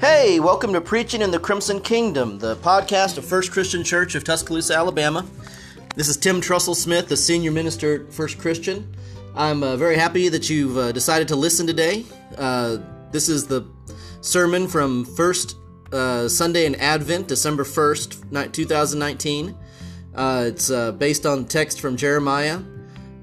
Hey, 0.00 0.40
welcome 0.40 0.72
to 0.72 0.80
Preaching 0.80 1.20
in 1.20 1.30
the 1.30 1.38
Crimson 1.38 1.78
Kingdom, 1.78 2.38
the 2.38 2.56
podcast 2.56 3.18
of 3.18 3.24
First 3.26 3.52
Christian 3.52 3.84
Church 3.84 4.14
of 4.14 4.24
Tuscaloosa, 4.24 4.74
Alabama. 4.74 5.26
This 5.94 6.08
is 6.08 6.16
Tim 6.16 6.40
Trussell 6.40 6.74
Smith, 6.74 7.06
the 7.06 7.18
senior 7.18 7.50
minister 7.50 8.06
at 8.06 8.10
First 8.10 8.38
Christian. 8.38 8.96
I'm 9.34 9.62
uh, 9.62 9.76
very 9.76 9.96
happy 9.96 10.30
that 10.30 10.48
you've 10.48 10.78
uh, 10.78 10.92
decided 10.92 11.28
to 11.28 11.36
listen 11.36 11.66
today. 11.66 12.06
Uh, 12.38 12.78
this 13.12 13.28
is 13.28 13.46
the 13.46 13.66
sermon 14.22 14.68
from 14.68 15.04
First 15.04 15.56
uh, 15.92 16.28
Sunday 16.28 16.64
in 16.64 16.76
Advent, 16.76 17.28
December 17.28 17.64
1st, 17.64 18.52
2019. 18.52 19.54
Uh, 20.14 20.44
it's 20.46 20.70
uh, 20.70 20.92
based 20.92 21.26
on 21.26 21.44
text 21.44 21.78
from 21.78 21.98
Jeremiah. 21.98 22.60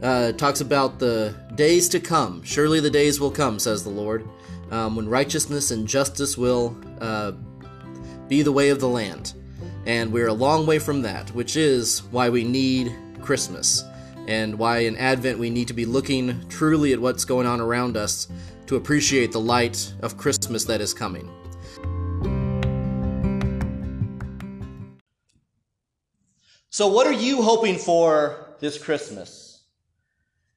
it 0.03 0.37
talks 0.37 0.61
about 0.61 0.99
the 0.99 1.35
days 1.55 1.89
to 1.89 1.99
come. 1.99 2.43
Surely 2.43 2.79
the 2.79 2.91
days 2.91 3.19
will 3.19 3.31
come, 3.31 3.57
says 3.57 3.83
the 3.83 3.89
Lord 3.89 4.29
um, 4.71 4.95
when 4.95 5.07
righteousness 5.07 5.71
and 5.71 5.87
justice 5.87 6.37
will 6.37 6.77
uh, 7.01 7.31
be 8.27 8.41
the 8.41 8.51
way 8.51 8.69
of 8.69 8.79
the 8.79 8.87
land. 8.87 9.33
And 9.85 10.11
we're 10.11 10.27
a 10.27 10.33
long 10.33 10.65
way 10.65 10.79
from 10.79 11.01
that, 11.03 11.29
which 11.31 11.55
is 11.55 12.03
why 12.11 12.29
we 12.29 12.43
need 12.43 12.93
Christmas, 13.21 13.83
and 14.27 14.59
why 14.59 14.79
in 14.79 14.97
Advent 14.97 15.39
we 15.39 15.49
need 15.49 15.67
to 15.69 15.73
be 15.73 15.85
looking 15.85 16.47
truly 16.49 16.93
at 16.93 16.99
what's 16.99 17.23
going 17.23 17.47
on 17.47 17.61
around 17.61 17.95
us 17.95 18.27
to 18.65 18.75
appreciate 18.75 19.31
the 19.31 19.39
light 19.39 19.93
of 20.01 20.17
Christmas 20.17 20.65
that 20.65 20.81
is 20.81 20.93
coming. 20.93 21.29
So, 26.69 26.87
what 26.89 27.07
are 27.07 27.13
you 27.13 27.41
hoping 27.41 27.77
for 27.77 28.55
this 28.59 28.77
Christmas? 28.77 29.63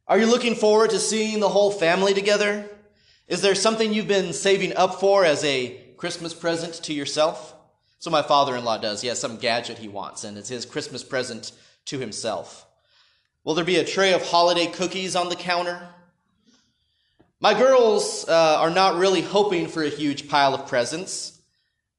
Are 0.07 0.19
you 0.19 0.27
looking 0.27 0.57
forward 0.57 0.91
to 0.91 0.99
seeing 0.99 1.39
the 1.39 1.49
whole 1.49 1.71
family 1.71 2.15
together? 2.15 2.69
Is 3.31 3.43
there 3.43 3.55
something 3.55 3.93
you've 3.93 4.09
been 4.09 4.33
saving 4.33 4.75
up 4.75 4.99
for 4.99 5.25
as 5.25 5.45
a 5.45 5.81
Christmas 5.97 6.35
present 6.35 6.75
to 6.83 6.93
yourself? 6.93 7.55
So 8.01 8.11
my 8.11 8.23
father-in-law 8.23 8.79
does. 8.79 9.03
He 9.03 9.07
has 9.07 9.21
some 9.21 9.37
gadget 9.37 9.79
he 9.79 9.87
wants, 9.87 10.25
and 10.25 10.37
it's 10.37 10.49
his 10.49 10.67
Christmas 10.67 11.05
present 11.05 11.53
to 11.85 12.01
himself. 12.01 12.67
Will 13.45 13.55
there 13.55 13.65
be 13.65 13.77
a 13.77 13.85
tray 13.85 14.15
of 14.15 14.29
holiday 14.29 14.67
cookies 14.67 15.15
on 15.15 15.29
the 15.29 15.37
counter? 15.37 15.81
My 17.39 17.55
girls 17.55 18.29
uh, 18.29 18.57
are 18.59 18.69
not 18.69 18.97
really 18.99 19.23
hoping 19.23 19.69
for 19.69 19.85
a 19.85 19.89
huge 19.89 20.29
pile 20.29 20.53
of 20.53 20.67
presents 20.67 21.41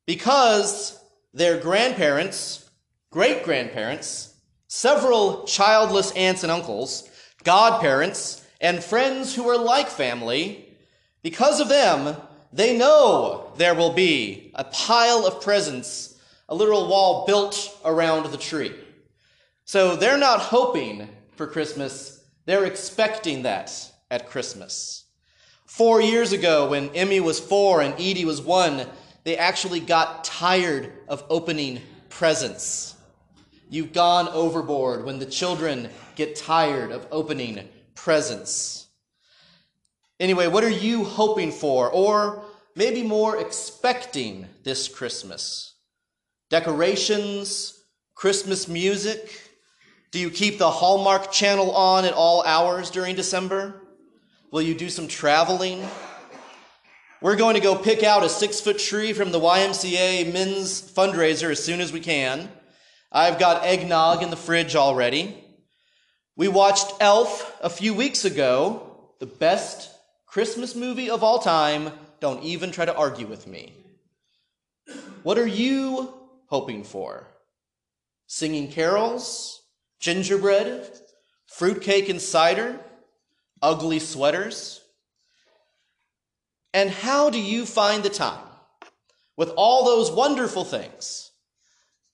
because 0.06 1.02
their 1.34 1.58
grandparents, 1.62 2.70
great 3.10 3.46
grandparents, 3.46 4.36
several 4.68 5.46
childless 5.46 6.12
aunts 6.12 6.44
and 6.44 6.52
uncles, 6.52 7.10
godparents, 7.46 8.46
and 8.60 8.84
friends 8.84 9.34
who 9.34 9.48
are 9.48 9.58
like 9.58 9.88
family 9.88 10.68
because 11.24 11.60
of 11.60 11.70
them, 11.70 12.16
they 12.54 12.78
know 12.78 13.52
there 13.58 13.76
will 13.76 13.94
be 13.94 14.52
a 14.56 14.64
pile 14.64 15.26
of 15.26 15.42
presents, 15.42 16.20
a 16.50 16.56
literal 16.56 16.88
wall 16.88 17.26
built 17.26 17.80
around 17.86 18.26
the 18.32 18.38
tree. 18.38 18.74
So 19.66 19.96
they're 19.96 20.18
not 20.18 20.40
hoping 20.40 21.08
for 21.36 21.48
Christmas, 21.48 22.24
they're 22.46 22.66
expecting 22.66 23.44
that 23.44 23.72
at 24.10 24.30
Christmas. 24.30 25.06
Four 25.66 26.02
years 26.02 26.34
ago, 26.34 26.70
when 26.70 26.90
Emmy 26.90 27.22
was 27.22 27.40
four 27.40 27.82
and 27.82 27.94
Edie 27.94 28.26
was 28.26 28.42
one, 28.42 28.86
they 29.24 29.38
actually 29.38 29.80
got 29.80 30.26
tired 30.26 30.92
of 31.08 31.24
opening 31.30 31.82
presents. 32.10 32.96
You've 33.70 33.94
gone 33.94 34.28
overboard 34.28 35.06
when 35.06 35.20
the 35.20 35.26
children 35.26 35.90
get 36.16 36.36
tired 36.36 36.92
of 36.92 37.08
opening 37.10 37.70
presents. 37.96 38.81
Anyway, 40.22 40.46
what 40.46 40.64
are 40.64 40.70
you 40.70 41.04
hoping 41.04 41.52
for, 41.52 41.90
or 41.90 42.44
maybe 42.76 43.02
more 43.02 43.38
expecting 43.38 44.48
this 44.64 44.88
Christmas? 44.88 45.74
Decorations, 46.52 47.84
Christmas 48.14 48.68
music? 48.68 49.52
Do 50.12 50.20
you 50.20 50.30
keep 50.30 50.60
the 50.60 50.70
Hallmark 50.70 51.32
channel 51.32 51.72
on 51.72 52.06
at 52.06 52.14
all 52.14 52.44
hours 52.44 52.92
during 52.92 53.16
December? 53.16 53.82
Will 54.52 54.62
you 54.62 54.76
do 54.76 54.92
some 54.92 55.08
traveling? 55.08 55.84
We're 57.20 57.36
going 57.36 57.56
to 57.56 57.60
go 57.62 57.76
pick 57.76 58.04
out 58.04 58.24
a 58.24 58.30
six 58.30 58.62
foot 58.62 58.78
tree 58.78 59.14
from 59.14 59.32
the 59.32 59.40
YMCA 59.40 60.32
men's 60.32 60.84
fundraiser 60.84 61.50
as 61.50 61.64
soon 61.64 61.82
as 61.82 61.92
we 61.92 62.00
can. 62.00 62.48
I've 63.12 63.40
got 63.40 63.66
eggnog 63.66 64.22
in 64.22 64.30
the 64.30 64.38
fridge 64.38 64.76
already. 64.76 65.36
We 66.36 66.48
watched 66.48 66.94
Elf 67.00 67.58
a 67.64 67.72
few 67.72 67.96
weeks 67.96 68.24
ago, 68.24 69.16
the 69.20 69.26
best 69.26 69.91
Christmas 70.32 70.76
movie 70.76 71.10
of 71.10 71.26
all 71.26 71.40
time. 71.40 71.92
Don't 72.22 72.42
even 72.42 72.72
try 72.72 72.86
to 72.86 72.96
argue 72.96 73.28
with 73.28 73.48
me. 73.48 73.74
What 75.24 75.38
are 75.38 75.46
you 75.46 76.14
hoping 76.48 76.86
for? 76.86 77.28
Singing 78.28 78.72
carols? 78.72 79.62
Gingerbread? 80.00 80.90
Fruitcake 81.48 82.08
and 82.08 82.22
cider? 82.22 82.80
Ugly 83.62 84.00
sweaters? 84.00 84.80
And 86.74 86.90
how 86.90 87.30
do 87.30 87.40
you 87.40 87.66
find 87.66 88.02
the 88.02 88.10
time, 88.10 88.48
with 89.36 89.50
all 89.58 89.84
those 89.84 90.10
wonderful 90.10 90.64
things, 90.64 91.32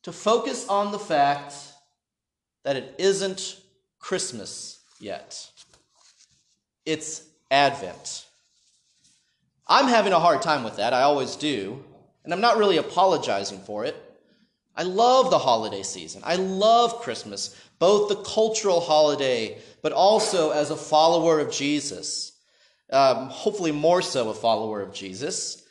to 0.01 0.11
focus 0.11 0.67
on 0.67 0.91
the 0.91 0.97
fact 0.97 1.53
that 2.63 2.77
it 2.77 2.95
isn't 2.97 3.61
Christmas 3.99 4.79
yet? 4.99 5.51
It's 6.83 7.26
Advent. 7.49 8.25
I'm 9.67 9.87
having 9.87 10.13
a 10.13 10.19
hard 10.19 10.41
time 10.41 10.63
with 10.63 10.77
that. 10.77 10.93
I 10.93 11.03
always 11.03 11.35
do. 11.35 11.83
And 12.23 12.33
I'm 12.33 12.41
not 12.41 12.57
really 12.57 12.77
apologizing 12.77 13.59
for 13.59 13.85
it. 13.85 13.95
I 14.75 14.83
love 14.83 15.29
the 15.29 15.39
holiday 15.39 15.81
season. 15.81 16.21
I 16.23 16.35
love 16.35 17.01
Christmas, 17.01 17.55
both 17.79 18.09
the 18.09 18.17
cultural 18.17 18.79
holiday, 18.79 19.57
but 19.81 19.91
also 19.91 20.51
as 20.51 20.69
a 20.69 20.75
follower 20.75 21.39
of 21.39 21.51
Jesus. 21.51 22.33
Um, 22.91 23.27
hopefully, 23.29 23.71
more 23.71 24.01
so 24.01 24.29
a 24.29 24.33
follower 24.33 24.81
of 24.81 24.93
Jesus. 24.93 25.63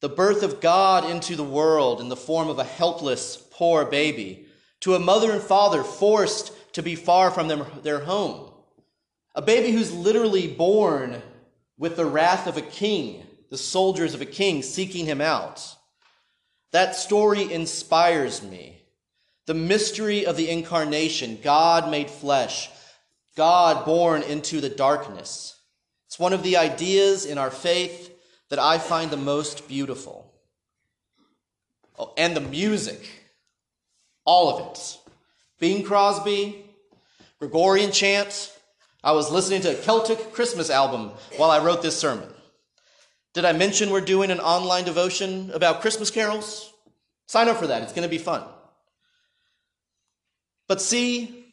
The 0.00 0.08
birth 0.08 0.42
of 0.42 0.60
God 0.60 1.08
into 1.08 1.36
the 1.36 1.44
world 1.44 2.00
in 2.00 2.08
the 2.08 2.16
form 2.16 2.48
of 2.48 2.58
a 2.58 2.64
helpless, 2.64 3.36
poor 3.36 3.84
baby, 3.84 4.46
to 4.80 4.94
a 4.94 5.00
mother 5.00 5.32
and 5.32 5.42
father 5.42 5.82
forced 5.82 6.52
to 6.74 6.82
be 6.82 6.94
far 6.94 7.30
from 7.30 7.48
them, 7.48 7.64
their 7.82 8.00
home 8.00 8.52
a 9.36 9.42
baby 9.42 9.70
who's 9.70 9.92
literally 9.92 10.48
born 10.48 11.22
with 11.76 11.96
the 11.96 12.06
wrath 12.06 12.46
of 12.46 12.56
a 12.56 12.62
king, 12.62 13.24
the 13.50 13.58
soldiers 13.58 14.14
of 14.14 14.22
a 14.22 14.26
king 14.26 14.62
seeking 14.62 15.04
him 15.04 15.20
out. 15.20 15.62
That 16.72 16.96
story 16.96 17.52
inspires 17.52 18.42
me. 18.42 18.80
The 19.44 19.54
mystery 19.54 20.26
of 20.26 20.38
the 20.38 20.48
incarnation, 20.48 21.38
God 21.42 21.90
made 21.90 22.10
flesh, 22.10 22.70
God 23.36 23.84
born 23.84 24.22
into 24.22 24.62
the 24.62 24.70
darkness. 24.70 25.60
It's 26.06 26.18
one 26.18 26.32
of 26.32 26.42
the 26.42 26.56
ideas 26.56 27.26
in 27.26 27.36
our 27.36 27.50
faith 27.50 28.10
that 28.48 28.58
I 28.58 28.78
find 28.78 29.10
the 29.10 29.18
most 29.18 29.68
beautiful. 29.68 30.32
Oh, 31.98 32.12
and 32.16 32.34
the 32.34 32.40
music, 32.40 33.06
all 34.24 34.48
of 34.48 34.72
it. 34.72 34.98
Bing 35.58 35.84
Crosby, 35.84 36.64
Gregorian 37.38 37.92
chant, 37.92 38.55
I 39.06 39.12
was 39.12 39.30
listening 39.30 39.60
to 39.60 39.70
a 39.70 39.82
Celtic 39.82 40.32
Christmas 40.32 40.68
album 40.68 41.12
while 41.36 41.52
I 41.52 41.62
wrote 41.64 41.80
this 41.80 41.96
sermon. 41.96 42.28
Did 43.34 43.44
I 43.44 43.52
mention 43.52 43.90
we're 43.90 44.00
doing 44.00 44.32
an 44.32 44.40
online 44.40 44.82
devotion 44.82 45.52
about 45.54 45.80
Christmas 45.80 46.10
carols? 46.10 46.72
Sign 47.28 47.48
up 47.48 47.56
for 47.56 47.68
that, 47.68 47.84
it's 47.84 47.92
going 47.92 48.02
to 48.02 48.08
be 48.08 48.18
fun. 48.18 48.42
But 50.66 50.82
see, 50.82 51.44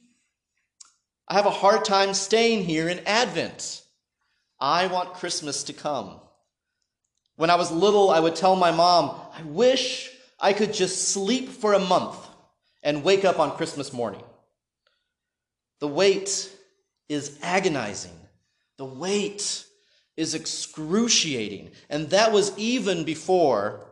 I 1.27 1.35
have 1.35 1.45
a 1.45 1.51
hard 1.51 1.85
time 1.85 2.15
staying 2.15 2.63
here 2.63 2.89
in 2.89 3.01
Advent. 3.05 3.83
I 4.59 4.87
want 4.87 5.13
Christmas 5.13 5.65
to 5.65 5.73
come. 5.73 6.19
When 7.35 7.51
I 7.51 7.55
was 7.55 7.71
little, 7.71 8.09
I 8.09 8.19
would 8.19 8.35
tell 8.35 8.55
my 8.55 8.71
mom, 8.71 9.15
I 9.31 9.43
wish 9.43 10.09
I 10.39 10.53
could 10.53 10.73
just 10.73 11.09
sleep 11.09 11.49
for 11.49 11.73
a 11.73 11.79
month 11.79 12.17
and 12.81 13.03
wake 13.03 13.23
up 13.23 13.37
on 13.37 13.55
Christmas 13.55 13.93
morning. 13.93 14.23
The 15.79 15.87
wait 15.87 16.49
is 17.09 17.37
agonizing. 17.41 18.17
The 18.77 18.85
weight 18.85 19.65
is 20.17 20.35
excruciating. 20.35 21.71
And 21.89 22.09
that 22.09 22.31
was 22.31 22.57
even 22.57 23.03
before 23.03 23.87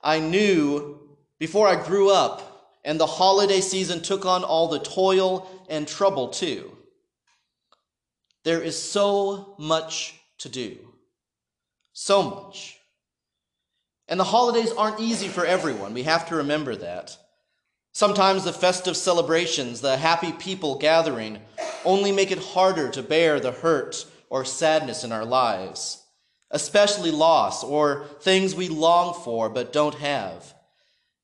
I 0.00 0.20
knew, 0.20 1.00
before 1.38 1.68
I 1.68 1.82
grew 1.82 2.10
up, 2.10 2.74
and 2.84 3.00
the 3.00 3.06
holiday 3.06 3.60
season 3.60 4.00
took 4.00 4.24
on 4.24 4.44
all 4.44 4.68
the 4.68 4.78
toil 4.78 5.50
and 5.68 5.88
trouble 5.88 6.28
too. 6.28 6.76
There 8.44 8.62
is 8.62 8.80
so 8.80 9.56
much 9.58 10.14
to 10.38 10.48
do. 10.48 10.78
So 11.92 12.22
much. 12.22 12.78
And 14.06 14.20
the 14.20 14.24
holidays 14.24 14.70
aren't 14.70 15.00
easy 15.00 15.26
for 15.26 15.44
everyone. 15.44 15.94
We 15.94 16.04
have 16.04 16.28
to 16.28 16.36
remember 16.36 16.76
that. 16.76 17.16
Sometimes 17.96 18.44
the 18.44 18.52
festive 18.52 18.94
celebrations, 18.94 19.80
the 19.80 19.96
happy 19.96 20.30
people 20.30 20.76
gathering, 20.76 21.40
only 21.82 22.12
make 22.12 22.30
it 22.30 22.38
harder 22.38 22.90
to 22.90 23.02
bear 23.02 23.40
the 23.40 23.52
hurt 23.52 24.04
or 24.28 24.44
sadness 24.44 25.02
in 25.02 25.12
our 25.12 25.24
lives. 25.24 26.02
especially 26.50 27.10
loss 27.10 27.64
or 27.64 28.04
things 28.20 28.54
we 28.54 28.68
long 28.68 29.14
for 29.24 29.48
but 29.48 29.72
don't 29.72 29.96
have. 29.96 30.54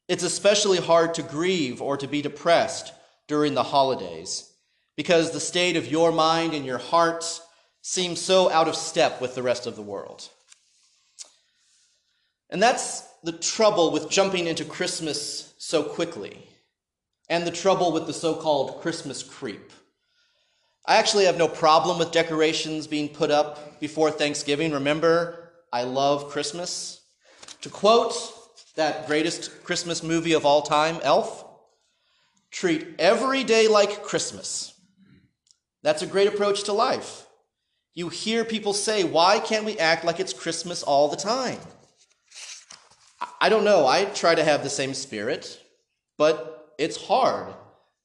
It's 0.09 0.25
especially 0.25 0.79
hard 0.79 1.15
to 1.15 1.23
grieve 1.23 1.81
or 1.81 1.97
to 1.97 2.09
be 2.09 2.23
depressed 2.23 2.93
during 3.29 3.55
the 3.55 3.63
holidays 3.63 4.51
because 4.97 5.31
the 5.31 5.41
state 5.41 5.77
of 5.77 5.91
your 5.91 6.13
mind 6.13 6.55
and 6.55 6.67
your 6.67 6.79
heart 6.79 7.41
seems 7.83 8.21
so 8.21 8.51
out 8.51 8.69
of 8.69 8.77
step 8.77 9.21
with 9.21 9.35
the 9.35 9.43
rest 9.43 9.67
of 9.67 9.77
the 9.77 9.83
world. 9.83 10.29
And 12.51 12.63
that's 12.63 13.03
the 13.23 13.33
trouble 13.33 13.93
with 13.93 14.11
jumping 14.11 14.47
into 14.47 14.65
Christmas 14.65 15.55
so 15.57 15.83
quickly, 15.83 16.49
and 17.29 17.47
the 17.47 17.51
trouble 17.51 17.93
with 17.93 18.07
the 18.07 18.13
so 18.13 18.35
called 18.35 18.81
Christmas 18.81 19.23
creep. 19.23 19.73
I 20.87 20.97
actually 20.97 21.27
have 21.27 21.39
no 21.39 21.49
problem 21.49 21.99
with 21.99 22.11
decorations 22.11 22.87
being 22.87 23.09
put 23.09 23.31
up 23.31 23.79
before 23.81 24.11
Thanksgiving. 24.11 24.73
Remember, 24.73 25.53
I 25.73 25.85
love 25.85 26.29
Christmas. 26.29 27.01
To 27.61 27.69
quote 27.69 28.15
that 28.75 29.07
greatest 29.07 29.63
Christmas 29.63 30.03
movie 30.03 30.33
of 30.33 30.45
all 30.45 30.63
time, 30.63 30.99
Elf, 31.03 31.45
treat 32.51 32.97
every 32.99 33.45
day 33.45 33.69
like 33.69 34.03
Christmas. 34.03 34.75
That's 35.83 36.03
a 36.03 36.07
great 36.07 36.29
approach 36.29 36.65
to 36.65 36.73
life. 36.73 37.27
You 37.95 38.09
hear 38.09 38.45
people 38.45 38.73
say, 38.73 39.05
Why 39.05 39.39
can't 39.39 39.65
we 39.65 39.79
act 39.79 40.05
like 40.05 40.19
it's 40.19 40.33
Christmas 40.33 40.83
all 40.83 41.09
the 41.09 41.17
time? 41.17 41.59
I 43.41 43.49
don't 43.49 43.65
know. 43.65 43.87
I 43.87 44.05
try 44.07 44.35
to 44.35 44.45
have 44.45 44.63
the 44.63 44.71
same 44.71 44.95
spirit, 44.95 45.61
but 46.17 46.52
it's 46.79 47.07
hard 47.07 47.55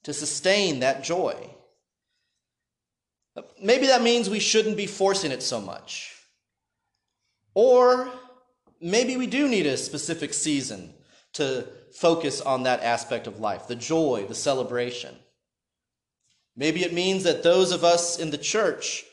to 0.04 0.12
sustain 0.12 0.80
that 0.80 1.04
joy. 1.04 1.36
Maybe 3.62 3.86
that 3.86 4.02
means 4.02 4.28
we 4.28 4.40
shouldn't 4.40 4.76
be 4.76 4.86
forcing 4.86 5.30
it 5.30 5.42
so 5.42 5.60
much. 5.60 6.14
Or 7.54 8.10
maybe 8.80 9.16
we 9.16 9.26
do 9.26 9.48
need 9.48 9.66
a 9.66 9.76
specific 9.76 10.34
season 10.34 10.94
to 11.34 11.66
focus 11.92 12.40
on 12.40 12.64
that 12.64 12.82
aspect 12.82 13.26
of 13.26 13.40
life 13.40 13.66
the 13.66 13.74
joy, 13.74 14.24
the 14.28 14.34
celebration. 14.34 15.14
Maybe 16.56 16.82
it 16.82 16.92
means 16.92 17.22
that 17.24 17.42
those 17.42 17.70
of 17.70 17.84
us 17.84 18.18
in 18.18 18.30
the 18.30 18.38
church 18.38 19.04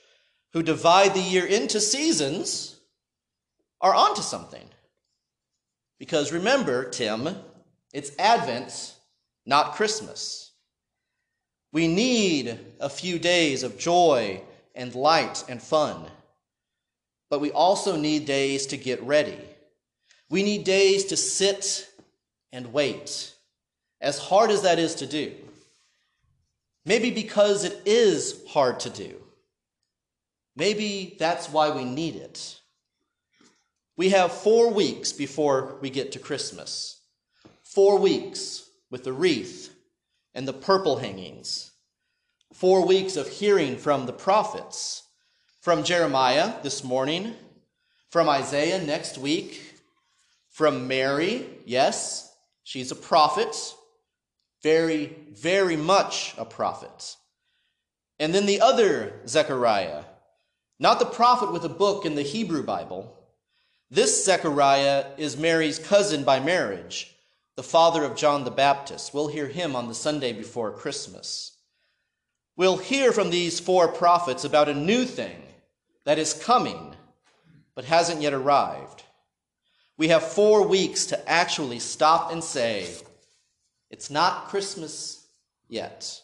who 0.53 0.63
divide 0.63 1.13
the 1.13 1.21
year 1.21 1.45
into 1.45 1.79
seasons 1.79 2.79
are 3.81 3.93
onto 3.93 4.21
something. 4.21 4.67
Because 5.99 6.31
remember, 6.31 6.89
Tim, 6.89 7.35
it's 7.93 8.11
Advent, 8.17 8.95
not 9.45 9.75
Christmas. 9.75 10.51
We 11.71 11.87
need 11.87 12.59
a 12.79 12.89
few 12.89 13.19
days 13.19 13.63
of 13.63 13.77
joy 13.77 14.41
and 14.73 14.95
light 14.95 15.43
and 15.49 15.61
fun, 15.61 16.05
but 17.29 17.41
we 17.41 17.51
also 17.51 17.95
need 17.95 18.25
days 18.25 18.65
to 18.67 18.77
get 18.77 19.01
ready. 19.03 19.39
We 20.29 20.41
need 20.41 20.63
days 20.63 21.05
to 21.05 21.17
sit 21.17 21.87
and 22.51 22.73
wait, 22.73 23.33
as 24.01 24.17
hard 24.17 24.51
as 24.51 24.61
that 24.63 24.79
is 24.79 24.95
to 24.95 25.05
do. 25.05 25.33
Maybe 26.85 27.11
because 27.11 27.63
it 27.65 27.81
is 27.85 28.41
hard 28.47 28.79
to 28.81 28.89
do. 28.89 29.15
Maybe 30.55 31.15
that's 31.19 31.49
why 31.49 31.71
we 31.71 31.83
need 31.83 32.15
it. 32.15 32.59
We 33.97 34.09
have 34.09 34.31
four 34.31 34.71
weeks 34.71 35.11
before 35.11 35.77
we 35.81 35.89
get 35.89 36.11
to 36.13 36.19
Christmas. 36.19 37.01
Four 37.63 37.99
weeks 37.99 38.64
with 38.89 39.03
the 39.03 39.13
wreath 39.13 39.73
and 40.33 40.47
the 40.47 40.53
purple 40.53 40.97
hangings. 40.97 41.71
Four 42.53 42.85
weeks 42.85 43.15
of 43.15 43.27
hearing 43.27 43.77
from 43.77 44.05
the 44.05 44.13
prophets. 44.13 45.03
From 45.61 45.83
Jeremiah 45.83 46.61
this 46.61 46.83
morning, 46.83 47.33
from 48.11 48.29
Isaiah 48.29 48.85
next 48.85 49.17
week, 49.17 49.79
from 50.51 50.87
Mary, 50.87 51.47
yes, 51.65 52.33
she's 52.63 52.91
a 52.91 52.95
prophet, 52.95 53.55
very, 54.61 55.17
very 55.31 55.75
much 55.75 56.35
a 56.37 56.45
prophet. 56.45 57.15
And 58.19 58.33
then 58.33 58.45
the 58.45 58.61
other 58.61 59.21
Zechariah, 59.27 60.03
not 60.79 60.99
the 60.99 61.05
prophet 61.05 61.51
with 61.51 61.65
a 61.65 61.69
book 61.69 62.05
in 62.05 62.15
the 62.15 62.21
Hebrew 62.21 62.63
Bible, 62.63 63.17
this 63.89 64.23
Zechariah 64.23 65.07
is 65.17 65.35
Mary's 65.35 65.79
cousin 65.79 66.23
by 66.23 66.39
marriage, 66.39 67.14
the 67.55 67.63
father 67.63 68.03
of 68.03 68.15
John 68.15 68.43
the 68.43 68.51
Baptist. 68.51 69.13
We'll 69.13 69.27
hear 69.27 69.47
him 69.47 69.75
on 69.75 69.87
the 69.87 69.95
Sunday 69.95 70.33
before 70.33 70.71
Christmas. 70.71 71.57
We'll 72.57 72.77
hear 72.77 73.11
from 73.11 73.29
these 73.29 73.59
four 73.59 73.87
prophets 73.87 74.43
about 74.43 74.69
a 74.69 74.73
new 74.73 75.05
thing 75.05 75.41
that 76.05 76.19
is 76.19 76.33
coming 76.33 76.95
but 77.75 77.85
hasn't 77.85 78.21
yet 78.21 78.33
arrived. 78.33 79.03
We 79.97 80.09
have 80.09 80.23
four 80.23 80.67
weeks 80.67 81.07
to 81.07 81.29
actually 81.29 81.79
stop 81.79 82.31
and 82.31 82.43
say, 82.43 82.87
it's 83.89 84.09
not 84.09 84.47
Christmas 84.47 85.25
yet. 85.67 86.21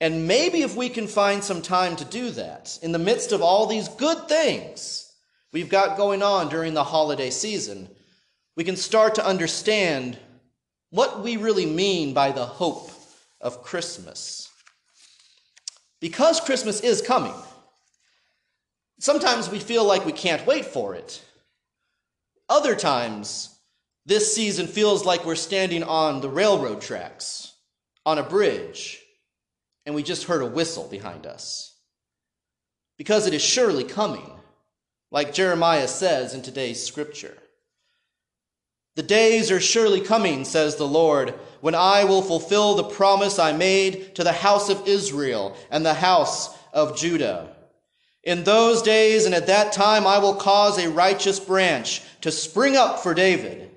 And 0.00 0.26
maybe 0.26 0.62
if 0.62 0.76
we 0.76 0.88
can 0.88 1.06
find 1.06 1.42
some 1.42 1.62
time 1.62 1.96
to 1.96 2.04
do 2.04 2.30
that, 2.30 2.78
in 2.82 2.92
the 2.92 2.98
midst 2.98 3.32
of 3.32 3.42
all 3.42 3.66
these 3.66 3.88
good 3.88 4.28
things, 4.28 5.10
we've 5.52 5.68
got 5.68 5.96
going 5.96 6.22
on 6.22 6.48
during 6.48 6.74
the 6.74 6.84
holiday 6.84 7.30
season, 7.30 7.88
we 8.56 8.64
can 8.64 8.76
start 8.76 9.16
to 9.16 9.26
understand 9.26 10.18
what 10.90 11.22
we 11.22 11.36
really 11.36 11.66
mean 11.66 12.14
by 12.14 12.30
the 12.30 12.44
hope 12.44 12.90
of 13.40 13.62
Christmas. 13.62 14.48
Because 16.00 16.40
Christmas 16.40 16.80
is 16.80 17.02
coming, 17.02 17.34
sometimes 19.00 19.50
we 19.50 19.58
feel 19.58 19.84
like 19.84 20.04
we 20.06 20.12
can't 20.12 20.46
wait 20.46 20.64
for 20.64 20.94
it. 20.94 21.22
Other 22.48 22.76
times, 22.76 23.58
this 24.06 24.34
season 24.34 24.66
feels 24.66 25.04
like 25.04 25.24
we're 25.24 25.34
standing 25.34 25.82
on 25.82 26.20
the 26.20 26.28
railroad 26.28 26.80
tracks, 26.80 27.54
on 28.04 28.18
a 28.18 28.22
bridge, 28.22 29.00
and 29.86 29.94
we 29.94 30.02
just 30.02 30.24
heard 30.24 30.42
a 30.42 30.46
whistle 30.46 30.86
behind 30.88 31.26
us. 31.26 31.74
Because 32.98 33.26
it 33.26 33.34
is 33.34 33.42
surely 33.42 33.84
coming 33.84 34.30
like 35.10 35.32
Jeremiah 35.32 35.88
says 35.88 36.34
in 36.34 36.42
today's 36.42 36.84
scripture. 36.84 37.36
The 38.96 39.02
days 39.02 39.50
are 39.50 39.60
surely 39.60 40.00
coming, 40.00 40.44
says 40.44 40.76
the 40.76 40.86
Lord, 40.86 41.34
when 41.60 41.74
I 41.74 42.04
will 42.04 42.22
fulfill 42.22 42.74
the 42.74 42.84
promise 42.84 43.38
I 43.38 43.52
made 43.52 44.14
to 44.14 44.22
the 44.22 44.32
house 44.32 44.68
of 44.68 44.86
Israel 44.86 45.56
and 45.70 45.84
the 45.84 45.94
house 45.94 46.56
of 46.72 46.96
Judah. 46.96 47.56
In 48.22 48.44
those 48.44 48.82
days 48.82 49.26
and 49.26 49.34
at 49.34 49.48
that 49.48 49.72
time 49.72 50.06
I 50.06 50.18
will 50.18 50.34
cause 50.34 50.78
a 50.78 50.88
righteous 50.90 51.40
branch 51.40 52.02
to 52.20 52.30
spring 52.30 52.76
up 52.76 53.00
for 53.00 53.14
David, 53.14 53.70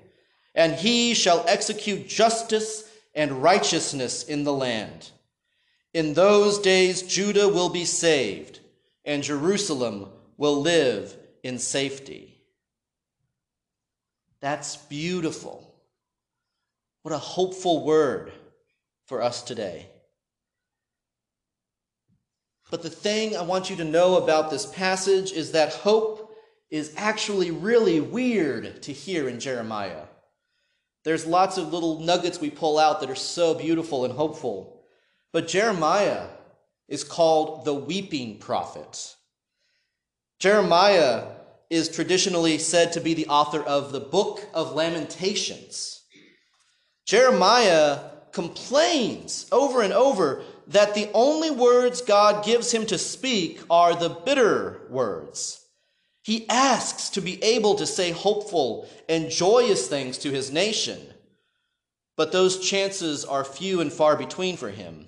and 0.54 0.74
he 0.74 1.14
shall 1.14 1.44
execute 1.48 2.08
justice 2.08 2.84
and 3.14 3.42
righteousness 3.42 4.22
in 4.22 4.44
the 4.44 4.52
land. 4.52 5.10
In 5.92 6.14
those 6.14 6.58
days 6.58 7.02
Judah 7.02 7.48
will 7.48 7.68
be 7.68 7.84
saved, 7.84 8.60
and 9.04 9.22
Jerusalem 9.22 10.08
will 10.36 10.60
live 10.60 11.16
in 11.42 11.58
safety. 11.58 12.37
That's 14.40 14.76
beautiful. 14.76 15.74
What 17.02 17.14
a 17.14 17.18
hopeful 17.18 17.84
word 17.84 18.32
for 19.06 19.22
us 19.22 19.42
today. 19.42 19.86
But 22.70 22.82
the 22.82 22.90
thing 22.90 23.36
I 23.36 23.42
want 23.42 23.70
you 23.70 23.76
to 23.76 23.84
know 23.84 24.16
about 24.16 24.50
this 24.50 24.66
passage 24.66 25.32
is 25.32 25.52
that 25.52 25.72
hope 25.72 26.36
is 26.70 26.92
actually 26.96 27.50
really 27.50 28.00
weird 28.00 28.82
to 28.82 28.92
hear 28.92 29.28
in 29.28 29.40
Jeremiah. 29.40 30.04
There's 31.04 31.26
lots 31.26 31.56
of 31.56 31.72
little 31.72 32.00
nuggets 32.00 32.40
we 32.40 32.50
pull 32.50 32.78
out 32.78 33.00
that 33.00 33.08
are 33.08 33.14
so 33.14 33.54
beautiful 33.54 34.04
and 34.04 34.12
hopeful. 34.12 34.82
But 35.32 35.48
Jeremiah 35.48 36.26
is 36.88 37.04
called 37.04 37.64
the 37.64 37.74
weeping 37.74 38.38
prophet. 38.38 39.14
Jeremiah 40.38 41.24
is 41.70 41.88
traditionally 41.88 42.58
said 42.58 42.92
to 42.92 43.00
be 43.00 43.14
the 43.14 43.26
author 43.26 43.62
of 43.62 43.92
the 43.92 44.00
book 44.00 44.46
of 44.54 44.74
Lamentations. 44.74 46.02
Jeremiah 47.06 48.00
complains 48.32 49.46
over 49.52 49.82
and 49.82 49.92
over 49.92 50.42
that 50.68 50.94
the 50.94 51.10
only 51.14 51.50
words 51.50 52.02
God 52.02 52.44
gives 52.44 52.72
him 52.72 52.86
to 52.86 52.98
speak 52.98 53.60
are 53.70 53.94
the 53.94 54.10
bitter 54.10 54.82
words. 54.90 55.64
He 56.22 56.46
asks 56.48 57.08
to 57.10 57.22
be 57.22 57.42
able 57.42 57.74
to 57.76 57.86
say 57.86 58.10
hopeful 58.10 58.86
and 59.08 59.30
joyous 59.30 59.88
things 59.88 60.18
to 60.18 60.30
his 60.30 60.52
nation, 60.52 61.00
but 62.16 62.32
those 62.32 62.60
chances 62.60 63.24
are 63.24 63.44
few 63.44 63.80
and 63.80 63.90
far 63.90 64.14
between 64.14 64.58
for 64.58 64.68
him. 64.68 65.06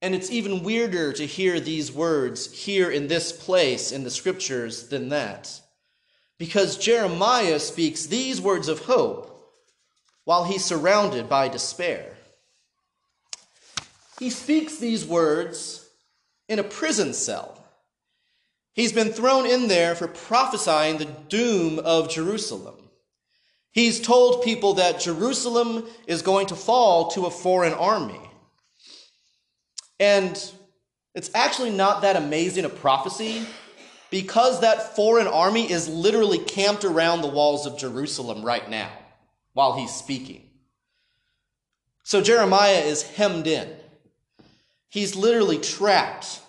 And 0.00 0.14
it's 0.14 0.30
even 0.30 0.62
weirder 0.62 1.12
to 1.14 1.26
hear 1.26 1.58
these 1.58 1.90
words 1.90 2.52
here 2.52 2.90
in 2.90 3.08
this 3.08 3.32
place 3.32 3.90
in 3.90 4.04
the 4.04 4.10
scriptures 4.10 4.88
than 4.88 5.08
that. 5.08 5.60
Because 6.38 6.78
Jeremiah 6.78 7.58
speaks 7.58 8.06
these 8.06 8.40
words 8.40 8.68
of 8.68 8.80
hope 8.80 9.34
while 10.24 10.44
he's 10.44 10.64
surrounded 10.64 11.28
by 11.28 11.48
despair. 11.48 12.16
He 14.18 14.30
speaks 14.30 14.76
these 14.76 15.04
words 15.04 15.88
in 16.48 16.58
a 16.58 16.64
prison 16.64 17.12
cell. 17.12 17.64
He's 18.72 18.92
been 18.92 19.12
thrown 19.12 19.46
in 19.46 19.66
there 19.66 19.96
for 19.96 20.06
prophesying 20.06 20.98
the 20.98 21.06
doom 21.06 21.80
of 21.80 22.08
Jerusalem. 22.08 22.76
He's 23.72 24.00
told 24.00 24.44
people 24.44 24.74
that 24.74 25.00
Jerusalem 25.00 25.86
is 26.06 26.22
going 26.22 26.46
to 26.48 26.56
fall 26.56 27.08
to 27.10 27.26
a 27.26 27.30
foreign 27.30 27.74
army. 27.74 28.27
And 30.00 30.52
it's 31.14 31.30
actually 31.34 31.70
not 31.70 32.02
that 32.02 32.16
amazing 32.16 32.64
a 32.64 32.68
prophecy 32.68 33.44
because 34.10 34.60
that 34.60 34.94
foreign 34.94 35.26
army 35.26 35.70
is 35.70 35.88
literally 35.88 36.38
camped 36.38 36.84
around 36.84 37.20
the 37.20 37.28
walls 37.28 37.66
of 37.66 37.78
Jerusalem 37.78 38.42
right 38.42 38.68
now 38.68 38.90
while 39.52 39.76
he's 39.76 39.94
speaking. 39.94 40.48
So 42.04 42.22
Jeremiah 42.22 42.80
is 42.80 43.02
hemmed 43.02 43.46
in. 43.46 43.68
He's 44.88 45.14
literally 45.14 45.58
trapped, 45.58 46.40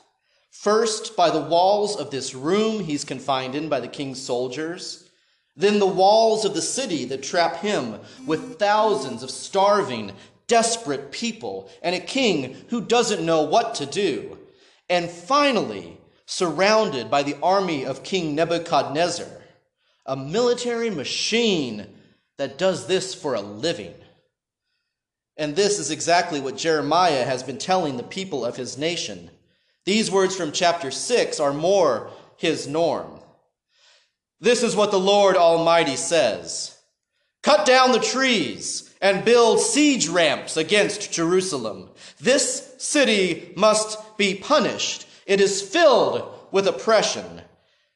first 0.52 1.18
by 1.18 1.30
the 1.30 1.42
walls 1.42 1.98
of 1.98 2.12
this 2.12 2.34
room 2.34 2.80
he's 2.80 3.04
confined 3.04 3.56
in 3.56 3.68
by 3.68 3.82
the 3.82 3.88
king's 3.88 4.22
soldiers, 4.22 5.10
then 5.58 5.80
the 5.80 5.86
walls 5.86 6.46
of 6.46 6.54
the 6.54 6.62
city 6.62 7.04
that 7.06 7.22
trap 7.22 7.58
him 7.58 8.00
with 8.26 8.58
thousands 8.58 9.24
of 9.24 9.30
starving, 9.30 10.14
desperate 10.50 11.14
people, 11.14 11.70
and 11.82 11.96
a 11.96 12.00
king 12.00 12.58
who 12.68 12.82
doesn't 12.82 13.26
know 13.26 13.44
what 13.44 13.76
to 13.76 13.86
do, 13.86 14.38
and 14.90 15.10
finally, 15.10 15.98
surrounded 16.26 17.10
by 17.10 17.24
the 17.24 17.38
army 17.42 17.86
of 17.86 18.04
King 18.04 18.36
Nebuchadnezzar, 18.36 19.28
a 20.06 20.18
military 20.18 20.90
machine 20.90 21.88
that 22.38 22.58
does 22.58 22.88
this 22.88 23.14
for 23.14 23.36
a 23.36 23.42
living. 23.42 23.94
And 25.38 25.56
this 25.56 25.80
is 25.80 25.92
exactly 25.92 26.42
what 26.42 26.58
Jeremiah 26.58 27.24
has 27.24 27.44
been 27.44 27.58
telling 27.58 27.96
the 27.96 28.04
people 28.04 28.44
of 28.44 28.58
his 28.58 28.78
nation. 28.78 29.30
These 29.86 30.12
words 30.12 30.36
from 30.36 30.52
chapter 30.52 30.92
6 30.92 31.40
are 31.40 31.54
more 31.54 32.12
his 32.36 32.68
norm. 32.68 33.20
This 34.42 34.64
is 34.64 34.76
what 34.76 34.92
the 34.92 35.00
Lord 35.00 35.36
Almighty 35.36 35.96
says 35.96 36.78
Cut 37.42 37.66
down 37.66 37.92
the 37.92 38.00
trees 38.00 38.89
and 39.02 39.26
build 39.26 39.60
siege 39.60 40.08
ramps 40.08 40.58
against 40.58 41.12
Jerusalem. 41.12 41.90
This 42.20 42.76
city 42.78 43.54
must 43.56 44.18
be 44.18 44.36
punished. 44.36 45.08
It 45.26 45.40
is 45.40 45.62
filled 45.62 46.24
with 46.52 46.68
oppression. 46.68 47.42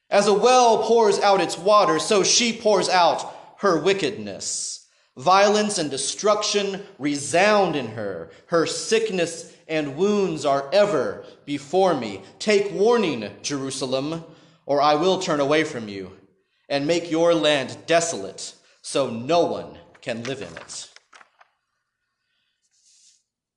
As 0.08 0.26
a 0.26 0.34
well 0.34 0.84
pours 0.84 1.18
out 1.20 1.40
its 1.40 1.58
water, 1.58 1.98
so 1.98 2.22
she 2.22 2.52
pours 2.52 2.88
out 2.88 3.34
her 3.58 3.78
wickedness. 3.78 4.86
Violence 5.16 5.78
and 5.78 5.90
destruction 5.90 6.82
resound 6.98 7.76
in 7.76 7.88
her. 7.88 8.30
Her 8.46 8.66
sickness 8.66 9.54
and 9.68 9.96
wounds 9.96 10.44
are 10.44 10.68
ever 10.72 11.24
before 11.44 11.94
me. 11.94 12.22
Take 12.38 12.72
warning, 12.72 13.30
Jerusalem, 13.42 14.24
or 14.66 14.80
I 14.82 14.94
will 14.94 15.18
turn 15.18 15.40
away 15.40 15.64
from 15.64 15.88
you 15.88 16.12
and 16.68 16.86
make 16.86 17.10
your 17.10 17.34
land 17.34 17.76
desolate 17.86 18.54
so 18.82 19.10
no 19.10 19.44
one 19.44 19.78
can 20.00 20.22
live 20.24 20.42
in 20.42 20.54
it. 20.56 20.88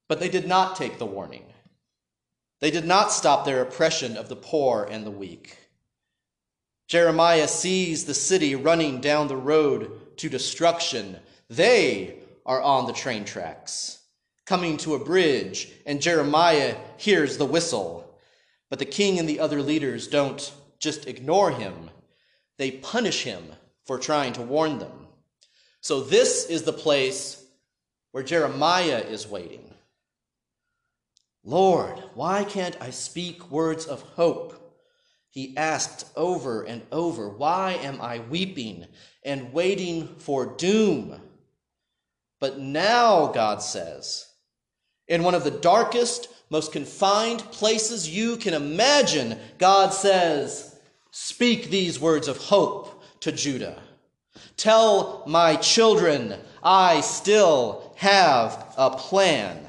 But 0.08 0.20
they 0.20 0.30
did 0.30 0.48
not 0.48 0.76
take 0.76 0.98
the 0.98 1.06
warning. 1.06 1.46
They 2.60 2.72
did 2.72 2.86
not 2.86 3.12
stop 3.12 3.46
their 3.46 3.62
oppression 3.62 4.18
of 4.18 4.30
the 4.30 4.36
poor 4.36 4.88
and 4.90 5.06
the 5.06 5.12
weak. 5.12 5.58
Jeremiah 6.88 7.48
sees 7.48 8.06
the 8.06 8.14
city 8.14 8.56
running 8.56 9.02
down 9.02 9.28
the 9.28 9.36
road 9.36 10.18
to 10.18 10.30
destruction 10.30 11.18
they 11.50 12.20
are 12.46 12.62
on 12.62 12.88
the 12.88 12.94
train 12.94 13.26
tracks, 13.26 14.00
coming 14.46 14.78
to 14.78 14.96
a 14.96 15.04
bridge, 15.04 15.70
and 15.86 16.02
Jeremiah 16.02 16.76
hears 16.98 17.38
the 17.38 17.46
whistle. 17.46 18.04
But 18.70 18.80
the 18.80 18.86
king 18.86 19.20
and 19.20 19.28
the 19.28 19.40
other 19.40 19.62
leaders 19.62 20.08
don't 20.08 20.54
just 20.80 21.08
ignore 21.08 21.52
him, 21.52 21.90
they 22.58 22.72
punish 22.72 23.24
him 23.24 23.44
for 23.86 23.98
trying 23.98 24.34
to 24.34 24.42
warn 24.42 24.80
them. 24.80 25.08
So, 25.82 26.02
this 26.02 26.48
is 26.50 26.64
the 26.64 26.74
place 26.74 27.46
where 28.12 28.24
Jeremiah 28.24 29.00
is 29.00 29.28
waiting. 29.28 29.74
Lord, 31.48 32.04
why 32.14 32.44
can't 32.44 32.76
I 32.82 32.90
speak 32.90 33.50
words 33.50 33.86
of 33.86 34.02
hope? 34.02 34.76
He 35.30 35.56
asked 35.56 36.06
over 36.18 36.64
and 36.64 36.82
over, 36.92 37.30
Why 37.30 37.80
am 37.82 38.02
I 38.02 38.20
weeping 38.20 38.86
and 39.24 39.54
waiting 39.54 40.14
for 40.18 40.46
doom? 40.46 41.22
But 42.42 42.60
now, 42.60 43.28
God 43.28 43.62
says, 43.62 44.28
in 45.08 45.24
one 45.24 45.36
of 45.36 45.46
the 45.46 45.52
darkest, 45.52 46.28
most 46.50 46.74
confined 46.74 47.40
places 47.52 48.10
you 48.10 48.36
can 48.36 48.54
imagine, 48.54 49.40
God 49.58 49.94
says, 49.94 50.78
Speak 51.12 51.70
these 51.70 51.98
words 51.98 52.28
of 52.28 52.36
hope 52.36 53.02
to 53.22 53.32
Judah. 53.32 53.82
Tell 54.58 55.24
my 55.26 55.56
children, 55.56 56.36
I 56.62 57.00
still 57.00 57.94
have 57.96 58.74
a 58.78 58.90
plan. 58.90 59.64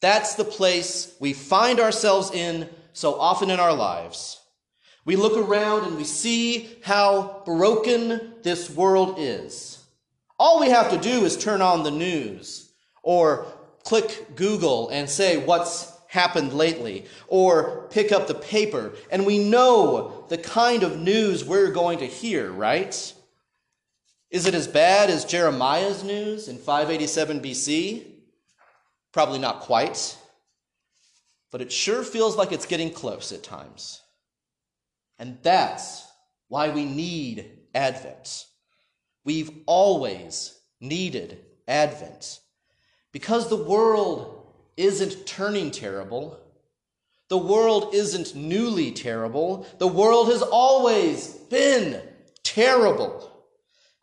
That's 0.00 0.34
the 0.34 0.44
place 0.44 1.14
we 1.20 1.32
find 1.32 1.80
ourselves 1.80 2.30
in 2.30 2.68
so 2.92 3.18
often 3.18 3.50
in 3.50 3.60
our 3.60 3.74
lives. 3.74 4.40
We 5.04 5.16
look 5.16 5.36
around 5.36 5.84
and 5.84 5.96
we 5.96 6.04
see 6.04 6.78
how 6.82 7.42
broken 7.46 8.34
this 8.42 8.68
world 8.68 9.16
is. 9.18 9.84
All 10.38 10.60
we 10.60 10.68
have 10.68 10.90
to 10.90 10.98
do 10.98 11.24
is 11.24 11.36
turn 11.36 11.62
on 11.62 11.82
the 11.82 11.90
news 11.90 12.70
or 13.02 13.46
click 13.84 14.34
Google 14.34 14.88
and 14.90 15.08
say 15.08 15.38
what's 15.38 15.92
happened 16.08 16.52
lately 16.52 17.04
or 17.28 17.86
pick 17.90 18.10
up 18.10 18.26
the 18.26 18.34
paper 18.34 18.92
and 19.10 19.24
we 19.24 19.38
know 19.38 20.24
the 20.28 20.38
kind 20.38 20.82
of 20.82 20.98
news 20.98 21.44
we're 21.44 21.70
going 21.70 22.00
to 22.00 22.06
hear, 22.06 22.50
right? 22.50 23.12
Is 24.30 24.46
it 24.46 24.54
as 24.54 24.66
bad 24.66 25.08
as 25.08 25.24
Jeremiah's 25.24 26.02
news 26.02 26.48
in 26.48 26.58
587 26.58 27.40
BC? 27.40 28.15
Probably 29.16 29.38
not 29.38 29.60
quite. 29.60 30.14
But 31.50 31.62
it 31.62 31.72
sure 31.72 32.02
feels 32.02 32.36
like 32.36 32.52
it's 32.52 32.66
getting 32.66 32.90
close 32.90 33.32
at 33.32 33.42
times. 33.42 34.02
And 35.18 35.38
that's 35.42 36.06
why 36.48 36.68
we 36.68 36.84
need 36.84 37.50
Advent. 37.74 38.44
We've 39.24 39.50
always 39.64 40.60
needed 40.82 41.38
Advent 41.66 42.40
because 43.10 43.48
the 43.48 43.56
world 43.56 44.52
isn't 44.76 45.24
turning 45.24 45.70
terrible. 45.70 46.38
The 47.30 47.38
world 47.38 47.94
isn't 47.94 48.34
newly 48.34 48.92
terrible. 48.92 49.66
The 49.78 49.88
world 49.88 50.28
has 50.28 50.42
always 50.42 51.28
been 51.48 52.02
terrible. 52.42 53.32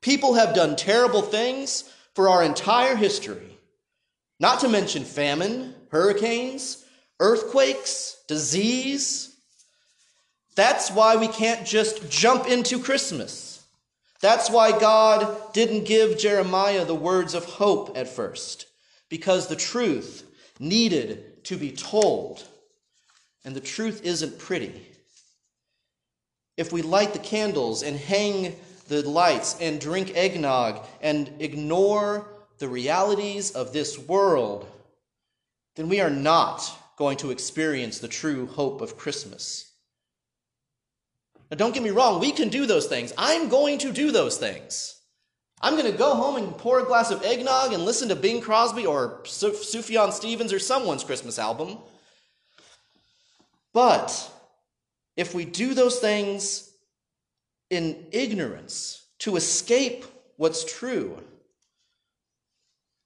People 0.01 0.34
have 0.34 0.55
done 0.55 0.75
terrible 0.75 1.22
things 1.22 1.84
for 2.15 2.29
our 2.29 2.43
entire 2.43 2.96
history, 2.96 3.52
not 4.43 4.59
to 4.59 4.67
mention 4.67 5.05
famine, 5.05 5.73
hurricanes, 5.89 6.83
earthquakes, 7.21 8.17
disease. 8.27 9.38
That's 10.57 10.91
why 10.91 11.15
we 11.15 11.29
can't 11.29 11.65
just 11.65 12.09
jump 12.09 12.50
into 12.50 12.77
Christmas. 12.77 13.65
That's 14.19 14.50
why 14.50 14.77
God 14.77 15.53
didn't 15.53 15.85
give 15.85 16.17
Jeremiah 16.17 16.83
the 16.83 16.93
words 16.93 17.35
of 17.35 17.45
hope 17.45 17.97
at 17.97 18.09
first, 18.09 18.65
because 19.07 19.47
the 19.47 19.55
truth 19.55 20.29
needed 20.59 21.45
to 21.45 21.55
be 21.55 21.71
told. 21.71 22.43
And 23.45 23.55
the 23.55 23.62
truth 23.62 24.03
isn't 24.03 24.39
pretty. 24.39 24.85
If 26.57 26.73
we 26.73 26.81
light 26.81 27.13
the 27.13 27.19
candles 27.19 27.81
and 27.81 27.95
hang 27.95 28.57
the 28.89 29.07
lights 29.07 29.55
and 29.62 29.79
drink 29.79 30.12
eggnog 30.17 30.85
and 31.00 31.31
ignore 31.39 32.27
the 32.63 32.70
realities 32.70 33.51
of 33.51 33.74
this 33.74 34.00
world, 34.00 34.65
then 35.75 35.89
we 35.89 36.00
are 36.00 36.10
not 36.10 36.62
going 36.96 37.17
to 37.17 37.29
experience 37.29 38.00
the 38.00 38.08
true 38.08 38.46
hope 38.46 38.79
of 38.79 38.98
Christmas. 38.98 39.70
Now, 41.51 41.58
don't 41.58 41.74
get 41.74 41.84
me 41.84 41.89
wrong, 41.89 42.22
we 42.22 42.32
can 42.32 42.48
do 42.48 42.65
those 42.65 42.86
things. 42.86 43.12
I'm 43.17 43.50
going 43.50 43.79
to 43.79 43.91
do 43.91 44.12
those 44.12 44.38
things. 44.38 44.96
I'm 45.62 45.74
going 45.74 45.91
to 45.91 45.98
go 45.98 46.15
home 46.15 46.38
and 46.38 46.58
pour 46.58 46.79
a 46.79 46.86
glass 46.86 47.12
of 47.12 47.22
eggnog 47.25 47.74
and 47.74 47.84
listen 47.84 48.08
to 48.08 48.15
Bing 48.15 48.39
Crosby 48.39 48.86
or 48.86 49.20
Sufjan 49.25 50.13
Stevens 50.13 50.53
or 50.53 50.60
someone's 50.60 51.03
Christmas 51.03 51.38
album. 51.38 51.77
But 53.74 54.32
if 55.17 55.36
we 55.36 55.43
do 55.43 55.74
those 55.74 56.00
things 56.00 56.72
in 57.70 58.05
ignorance 58.13 59.05
to 59.20 59.36
escape 59.36 60.05
what's 60.38 60.63
true, 60.63 61.22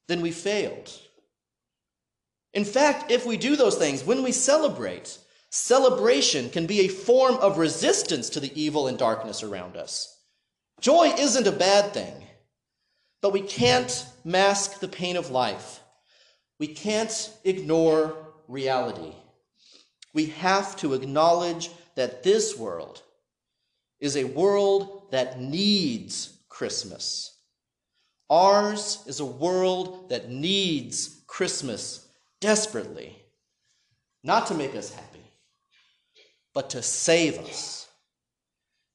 then 0.08 0.22
we 0.22 0.32
failed. 0.32 0.92
In 2.54 2.66
fact, 2.66 3.12
if 3.12 3.26
we 3.26 3.38
do 3.38 3.56
those 3.56 3.76
things, 3.76 4.04
when 4.04 4.24
we 4.24 4.32
celebrate, 4.32 5.18
Celebration 5.50 6.50
can 6.50 6.66
be 6.66 6.82
a 6.82 6.88
form 6.90 7.36
of 7.36 7.58
resistance 7.58 8.30
to 8.30 8.40
the 8.40 8.62
evil 8.62 8.88
and 8.88 8.98
darkness 8.98 9.44
around 9.44 9.78
us. 9.78 10.20
Joy 10.82 11.14
isn't 11.18 11.48
a 11.48 11.52
bad 11.52 11.94
thing, 11.94 12.14
but 13.22 13.32
we 13.32 13.42
can't 13.42 14.06
mask 14.26 14.80
the 14.80 14.90
pain 14.90 15.16
of 15.16 15.32
life. 15.32 15.80
We 16.60 16.68
can't 16.68 17.32
ignore 17.46 18.18
reality. 18.48 19.16
We 20.14 20.28
have 20.28 20.76
to 20.78 20.94
acknowledge 20.94 21.70
that 21.96 22.24
this 22.24 22.58
world 22.58 23.02
is 24.00 24.18
a 24.18 24.26
world 24.26 25.12
that 25.12 25.40
needs 25.40 26.38
Christmas. 26.50 27.37
Ours 28.30 29.04
is 29.06 29.20
a 29.20 29.26
world 29.26 30.10
that 30.10 30.30
needs 30.30 31.22
Christmas 31.28 32.08
desperately, 32.42 33.16
not 34.24 34.48
to 34.48 34.54
make 34.54 34.76
us 34.76 34.94
happy, 34.94 35.32
but 36.54 36.70
to 36.72 36.82
save 36.82 37.40
us. 37.40 37.88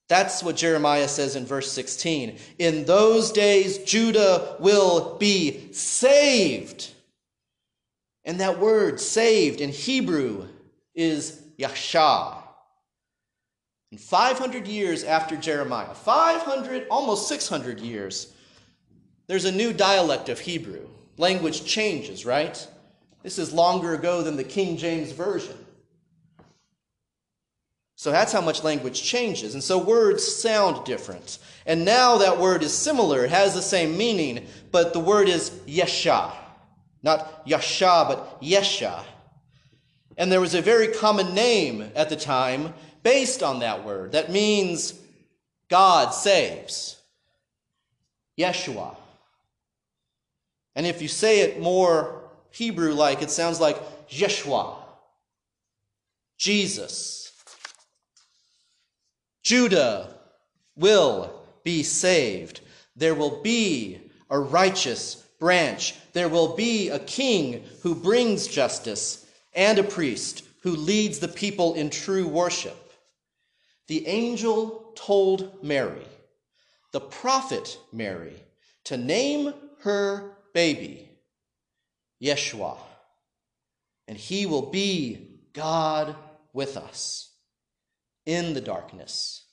That's 0.08 0.42
what 0.42 0.56
Jeremiah 0.56 1.08
says 1.08 1.36
in 1.36 1.46
verse 1.46 1.72
16. 1.72 2.36
In 2.58 2.84
those 2.84 3.32
days, 3.32 3.78
Judah 3.78 4.56
will 4.60 5.16
be 5.16 5.72
saved. 5.72 6.90
And 8.24 8.40
that 8.40 8.58
word 8.58 9.00
saved 9.00 9.62
in 9.62 9.70
Hebrew 9.70 10.48
is 10.94 11.42
yasha. 11.56 12.36
And 13.90 14.00
500 14.00 14.68
years 14.68 15.04
after 15.04 15.36
Jeremiah, 15.36 15.94
500, 15.94 16.86
almost 16.90 17.28
600 17.28 17.80
years, 17.80 18.34
there's 19.32 19.46
a 19.46 19.50
new 19.50 19.72
dialect 19.72 20.28
of 20.28 20.38
Hebrew. 20.38 20.86
Language 21.16 21.64
changes, 21.64 22.26
right? 22.26 22.68
This 23.22 23.38
is 23.38 23.50
longer 23.50 23.94
ago 23.94 24.20
than 24.20 24.36
the 24.36 24.44
King 24.44 24.76
James 24.76 25.10
Version. 25.10 25.56
So 27.96 28.12
that's 28.12 28.30
how 28.30 28.42
much 28.42 28.62
language 28.62 29.02
changes. 29.02 29.54
And 29.54 29.64
so 29.64 29.78
words 29.78 30.22
sound 30.22 30.84
different. 30.84 31.38
And 31.64 31.82
now 31.82 32.18
that 32.18 32.40
word 32.40 32.62
is 32.62 32.76
similar, 32.76 33.24
it 33.24 33.30
has 33.30 33.54
the 33.54 33.62
same 33.62 33.96
meaning, 33.96 34.46
but 34.70 34.92
the 34.92 35.00
word 35.00 35.30
is 35.30 35.48
yesha. 35.66 36.30
Not 37.02 37.42
yasha, 37.46 38.04
but 38.06 38.42
yesha. 38.42 39.02
And 40.18 40.30
there 40.30 40.42
was 40.42 40.54
a 40.54 40.60
very 40.60 40.88
common 40.88 41.34
name 41.34 41.90
at 41.94 42.10
the 42.10 42.16
time 42.16 42.74
based 43.02 43.42
on 43.42 43.60
that 43.60 43.82
word 43.82 44.12
that 44.12 44.30
means 44.30 44.92
God 45.70 46.10
saves. 46.10 47.00
Yeshua. 48.38 48.96
And 50.74 50.86
if 50.86 51.02
you 51.02 51.08
say 51.08 51.40
it 51.40 51.60
more 51.60 52.22
Hebrew 52.50 52.92
like, 52.92 53.22
it 53.22 53.30
sounds 53.30 53.60
like 53.60 53.76
Yeshua. 54.08 54.76
Jesus. 56.38 57.32
Judah 59.42 60.14
will 60.76 61.42
be 61.64 61.82
saved. 61.82 62.60
There 62.96 63.14
will 63.14 63.42
be 63.42 64.00
a 64.30 64.38
righteous 64.38 65.16
branch. 65.38 65.94
There 66.12 66.28
will 66.28 66.54
be 66.56 66.88
a 66.88 66.98
king 66.98 67.64
who 67.82 67.94
brings 67.94 68.46
justice 68.46 69.26
and 69.54 69.78
a 69.78 69.84
priest 69.84 70.44
who 70.62 70.76
leads 70.76 71.18
the 71.18 71.28
people 71.28 71.74
in 71.74 71.90
true 71.90 72.26
worship. 72.26 72.92
The 73.88 74.06
angel 74.06 74.92
told 74.94 75.62
Mary, 75.62 76.06
the 76.92 77.00
prophet 77.00 77.78
Mary, 77.92 78.42
to 78.84 78.96
name 78.96 79.52
her 79.80 80.36
baby 80.52 81.08
Yeshua, 82.22 82.76
and 84.06 84.16
he 84.16 84.46
will 84.46 84.70
be 84.70 85.40
God 85.52 86.14
with 86.52 86.76
us 86.76 87.30
in 88.26 88.54
the 88.54 88.60
darkness 88.60 89.44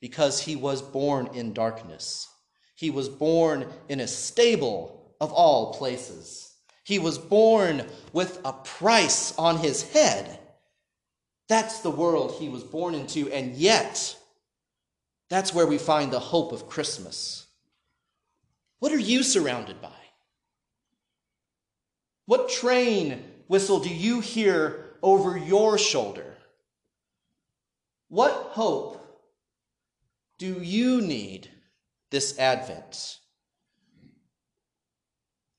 because 0.00 0.40
he 0.40 0.56
was 0.56 0.82
born 0.82 1.28
in 1.34 1.52
darkness. 1.52 2.28
He 2.74 2.90
was 2.90 3.08
born 3.08 3.66
in 3.88 4.00
a 4.00 4.06
stable 4.06 5.14
of 5.20 5.32
all 5.32 5.74
places. 5.74 6.52
He 6.84 6.98
was 6.98 7.18
born 7.18 7.86
with 8.12 8.40
a 8.44 8.52
price 8.52 9.36
on 9.38 9.58
his 9.58 9.82
head. 9.92 10.38
That's 11.48 11.80
the 11.80 11.90
world 11.90 12.32
he 12.38 12.48
was 12.48 12.64
born 12.64 12.94
into, 12.94 13.30
and 13.30 13.54
yet, 13.54 14.16
that's 15.28 15.54
where 15.54 15.66
we 15.66 15.78
find 15.78 16.12
the 16.12 16.18
hope 16.18 16.52
of 16.52 16.68
Christmas. 16.68 17.46
What 18.80 18.92
are 18.92 18.98
you 18.98 19.22
surrounded 19.22 19.80
by? 19.80 20.01
What 22.26 22.48
train 22.48 23.22
whistle 23.48 23.80
do 23.80 23.92
you 23.92 24.20
hear 24.20 24.96
over 25.02 25.36
your 25.36 25.78
shoulder? 25.78 26.36
What 28.08 28.32
hope 28.32 28.98
do 30.38 30.60
you 30.62 31.00
need 31.00 31.48
this 32.12 32.38
Advent. 32.38 33.18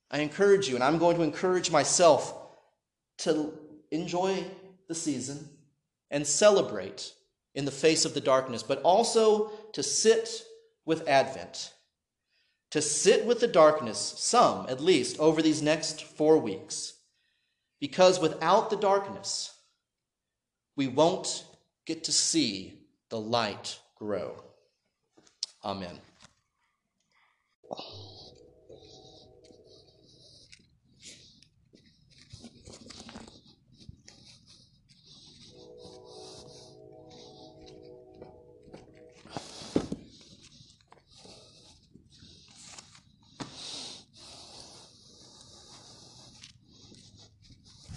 I 0.09 0.19
encourage 0.19 0.69
you, 0.69 0.75
and 0.75 0.83
I'm 0.83 0.99
going 0.99 1.17
to 1.17 1.23
encourage 1.23 1.71
myself 1.71 2.33
to 3.19 3.51
enjoy 3.91 4.45
the 4.87 4.95
season 4.95 5.49
and 6.11 6.25
celebrate 6.25 7.11
in 7.55 7.65
the 7.65 7.71
face 7.71 8.05
of 8.05 8.13
the 8.13 8.21
darkness, 8.21 8.61
but 8.61 8.81
also 8.83 9.51
to 9.73 9.81
sit 9.81 10.43
with 10.85 11.07
Advent, 11.07 11.73
to 12.73 12.81
sit 12.81 13.23
with 13.23 13.39
the 13.39 13.47
darkness, 13.47 14.15
some 14.17 14.65
at 14.67 14.81
least, 14.81 15.19
over 15.19 15.43
these 15.43 15.61
next 15.61 16.03
four 16.03 16.39
weeks. 16.39 16.93
Because 17.79 18.19
without 18.19 18.71
the 18.71 18.75
darkness, 18.75 19.53
we 20.75 20.87
won't 20.87 21.45
get 21.85 22.03
to 22.05 22.11
see 22.11 22.79
the 23.11 23.19
light 23.19 23.77
grow. 23.95 24.43
Amen. 25.63 25.99